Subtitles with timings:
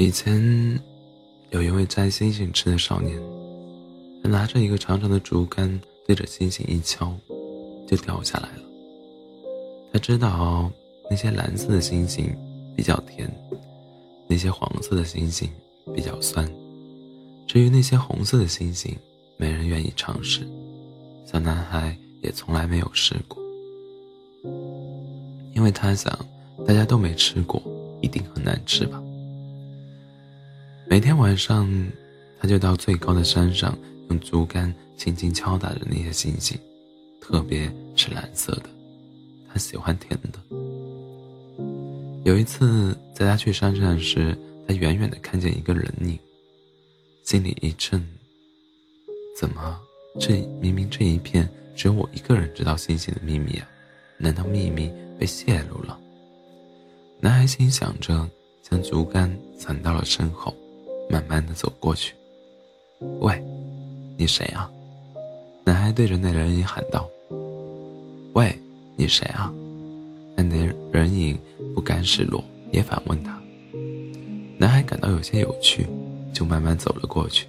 [0.00, 0.80] 以前，
[1.50, 3.20] 有一位摘星星吃的少年，
[4.22, 7.12] 他拿着一个长长的竹竿，对着星星一敲，
[7.84, 8.62] 就掉下来了。
[9.92, 10.70] 他知道
[11.10, 12.32] 那些蓝色的星星
[12.76, 13.28] 比较甜，
[14.28, 15.50] 那些黄色的星星
[15.92, 16.48] 比较酸。
[17.48, 18.96] 至于那些红色的星星，
[19.36, 20.46] 没人愿意尝试，
[21.26, 23.36] 小男孩也从来没有试过，
[25.56, 26.16] 因为他想，
[26.64, 27.60] 大家都没吃过，
[28.00, 29.02] 一定很难吃吧。
[30.90, 31.70] 每天晚上，
[32.40, 33.76] 他就到最高的山上，
[34.08, 36.58] 用竹竿轻轻敲打着那些星星，
[37.20, 38.70] 特别是蓝色的，
[39.52, 40.38] 他喜欢甜的。
[42.24, 44.34] 有一次，在他去山上时，
[44.66, 46.18] 他远远的看见一个人影，
[47.22, 48.02] 心里一震：
[49.38, 49.78] 怎么，
[50.18, 53.68] 这明明这一片只有我一个人知道星星的秘密啊？
[54.16, 56.00] 难道秘密被泄露了？
[57.20, 58.26] 男孩心想着，
[58.62, 60.56] 将竹竿藏到了身后。
[61.10, 62.14] 慢慢的走过去，
[63.20, 63.42] 喂，
[64.16, 64.70] 你谁啊？
[65.64, 67.08] 男孩对着那人影喊道。
[68.34, 68.56] 喂，
[68.96, 69.52] 你谁啊？
[70.36, 71.38] 那人人影
[71.74, 73.40] 不甘示弱，也反问他。
[74.58, 75.86] 男孩感到有些有趣，
[76.32, 77.46] 就慢慢走了过去。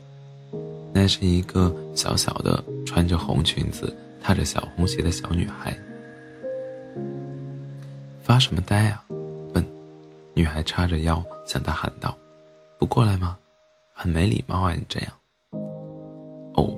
[0.94, 5.78] 那是一个小小的、穿着红裙子、踏着小红鞋的小女孩。
[8.22, 9.04] 发什么呆啊？
[9.54, 9.66] 问。
[10.34, 12.18] 女孩叉着腰向他喊道
[12.80, 13.38] ：“不过来吗？”
[14.02, 14.74] 很没礼貌啊！
[14.74, 15.12] 你这样。
[16.54, 16.74] 哦，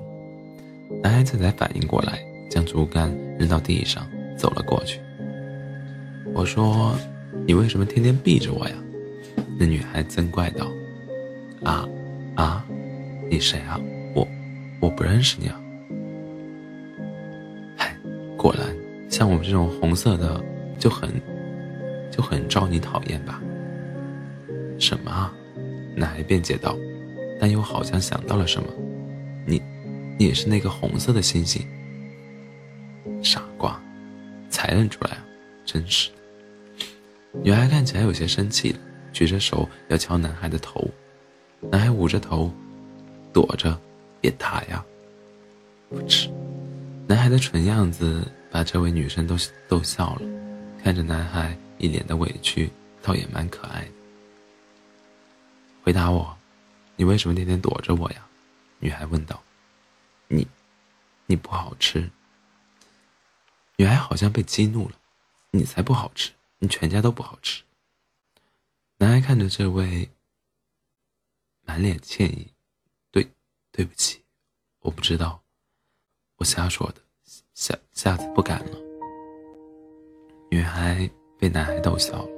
[1.04, 2.18] 男孩子才反应过来，
[2.50, 4.04] 将竹竿扔到地上，
[4.36, 5.00] 走了过去。
[6.34, 6.96] 我说
[7.46, 8.74] ：“你为什么天天避着我呀？”
[9.56, 10.66] 那女孩嗔怪道
[11.62, 11.88] ：“啊
[12.34, 12.66] 啊，
[13.30, 13.80] 你谁啊？
[14.16, 14.26] 我
[14.80, 15.60] 我不认识你啊。”
[17.78, 17.96] 嗨，
[18.36, 18.66] 果然，
[19.08, 20.44] 像我们这种红色的
[20.76, 21.08] 就很
[22.10, 23.40] 就很招你讨厌吧？
[24.76, 25.32] 什么啊？
[25.94, 26.76] 男孩辩解道。
[27.42, 28.68] 但又好像想到了什么，
[29.44, 29.60] 你，
[30.16, 31.60] 你也是那个红色的星星。
[33.20, 33.82] 傻瓜，
[34.48, 35.26] 才认出来啊，
[35.66, 36.08] 真是。
[37.42, 38.78] 女孩看起来有些生气了，
[39.12, 40.88] 举着手要敲男孩的头，
[41.68, 42.48] 男孩捂着头，
[43.32, 43.76] 躲着，
[44.20, 44.84] 别打呀。
[45.88, 46.30] 不吃。
[47.08, 49.36] 男孩的蠢样子把这位女生都
[49.66, 50.22] 逗笑了，
[50.80, 52.70] 看着男孩一脸的委屈，
[53.02, 53.90] 倒也蛮可爱的。
[55.82, 56.38] 回答我。
[56.96, 58.26] 你为什么天天躲着我呀？
[58.78, 59.42] 女孩问道。
[60.28, 60.46] 你，
[61.26, 62.10] 你不好吃。
[63.76, 64.96] 女孩好像被激怒了。
[65.54, 67.62] 你才不好吃，你全家都不好吃。
[68.96, 70.08] 男孩看着这位，
[71.60, 72.50] 满脸歉意。
[73.10, 73.30] 对，
[73.70, 74.22] 对不起，
[74.80, 75.42] 我不知道，
[76.36, 77.02] 我瞎说的，
[77.52, 78.78] 下下次不敢了。
[80.50, 82.28] 女孩被男孩逗笑了，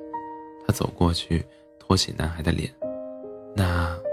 [0.67, 1.47] 她走过去，
[1.79, 2.75] 托起男孩的脸，
[3.55, 4.04] 那。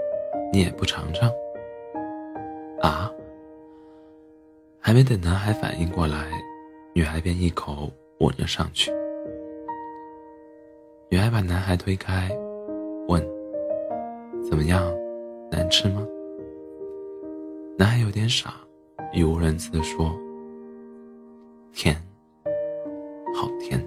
[0.52, 1.32] 你也不尝尝？
[2.82, 3.10] 啊！
[4.78, 6.28] 还没等男孩反应过来，
[6.92, 8.92] 女孩便一口吻了上去。
[11.08, 12.28] 女孩把男孩推开，
[13.08, 13.26] 问
[14.46, 14.94] ：“怎么样，
[15.50, 16.06] 难吃吗？”
[17.78, 18.52] 男孩有点傻，
[19.14, 20.14] 语无伦次地说
[21.72, 21.96] ：“甜。”
[23.34, 23.82] 好甜